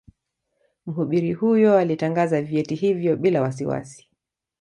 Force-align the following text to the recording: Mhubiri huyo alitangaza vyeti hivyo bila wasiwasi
Mhubiri 0.85 1.33
huyo 1.33 1.77
alitangaza 1.77 2.41
vyeti 2.41 2.75
hivyo 2.75 3.15
bila 3.17 3.41
wasiwasi 3.41 4.09